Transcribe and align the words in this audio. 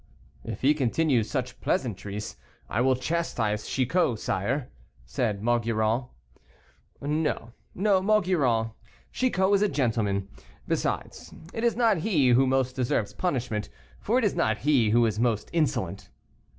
"If 0.43 0.61
he 0.61 0.73
continue 0.73 1.21
such 1.21 1.61
pleasantries, 1.61 2.35
I 2.67 2.81
will 2.81 2.95
chastise 2.95 3.67
Chicot, 3.67 4.17
sire," 4.17 4.71
said 5.05 5.43
Maugiron. 5.43 6.07
"No, 6.99 7.51
no, 7.75 8.01
Maugiron, 8.01 8.71
Chicot 9.11 9.53
is 9.53 9.61
a 9.61 9.69
gentleman. 9.69 10.27
Besides, 10.67 11.35
it 11.53 11.63
is 11.63 11.75
not 11.75 11.97
he 11.97 12.29
who 12.29 12.47
most 12.47 12.75
deserves 12.75 13.13
punishment, 13.13 13.69
for 13.99 14.17
it 14.17 14.25
is 14.25 14.33
not 14.33 14.57
he 14.65 14.89
who 14.89 15.05
is 15.05 15.19
most 15.19 15.51
insolent." 15.53 16.09